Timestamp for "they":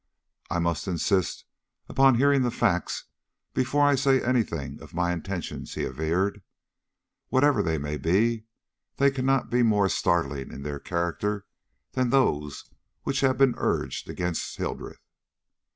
7.61-7.77, 8.95-9.11